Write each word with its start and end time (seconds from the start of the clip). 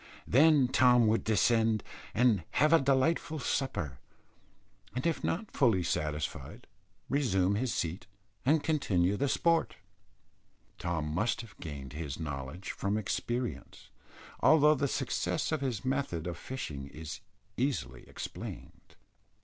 Then 0.25 0.67
Tom 0.67 1.05
would 1.05 1.23
descend, 1.23 1.83
and 2.15 2.43
have 2.53 2.73
a 2.73 2.81
delightful 2.81 3.37
supper, 3.37 3.99
and 4.95 5.05
if 5.05 5.23
not 5.23 5.51
fully 5.51 5.83
satisfied 5.83 6.65
resume 7.07 7.53
his 7.53 7.71
seat 7.71 8.07
and 8.43 8.63
continue 8.63 9.15
the 9.15 9.29
sport. 9.29 9.75
Tom 10.79 11.05
must 11.13 11.41
have 11.41 11.55
gained 11.59 11.93
his 11.93 12.19
knowledge 12.19 12.71
from 12.71 12.97
experience, 12.97 13.91
although 14.39 14.73
the 14.73 14.87
success 14.87 15.51
of 15.51 15.61
his 15.61 15.85
method 15.85 16.25
of 16.25 16.35
fishing 16.35 16.87
is 16.87 17.19
easily 17.55 18.09
explained. 18.09 18.95